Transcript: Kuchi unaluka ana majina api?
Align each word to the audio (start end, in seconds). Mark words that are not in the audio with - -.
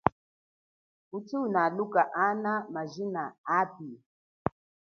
Kuchi 1.11 1.37
unaluka 1.37 2.13
ana 2.13 2.53
majina 2.69 3.23
api? 3.59 3.87